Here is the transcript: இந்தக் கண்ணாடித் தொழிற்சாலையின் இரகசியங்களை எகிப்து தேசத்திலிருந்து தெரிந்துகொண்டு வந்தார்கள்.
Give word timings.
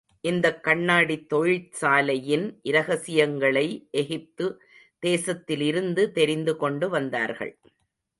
இந்தக் 0.21 0.63
கண்ணாடித் 0.63 1.29
தொழிற்சாலையின் 1.29 2.59
இரகசியங்களை 2.63 3.87
எகிப்து 3.91 4.47
தேசத்திலிருந்து 5.05 6.11
தெரிந்துகொண்டு 6.11 6.89
வந்தார்கள். 6.89 7.53